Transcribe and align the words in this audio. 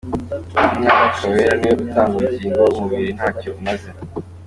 Umwuka 0.75 1.21
Wera 1.31 1.53
ni 1.59 1.65
we 1.69 1.75
utanga 1.83 2.13
ubugingo, 2.21 2.61
umubiri 2.71 3.09
nta 3.17 3.27
cyo 3.39 3.49
umaze. 3.59 3.89